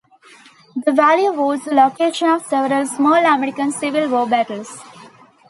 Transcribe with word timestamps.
The 0.83 0.93
valley 0.93 1.29
was 1.29 1.63
the 1.63 1.75
location 1.75 2.27
of 2.27 2.41
several 2.43 2.87
small 2.87 3.13
American 3.23 3.71
Civil 3.71 4.09
War 4.09 4.25
battles. 4.25 4.81